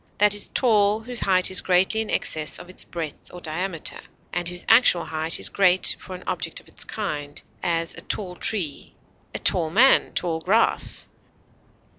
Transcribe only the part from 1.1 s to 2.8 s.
height is greatly in excess of